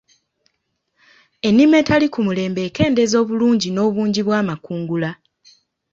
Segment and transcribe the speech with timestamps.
[1.47, 5.11] Ennima etali ku mulembe ekendeeza obulungi n'obungi bw'amakungula.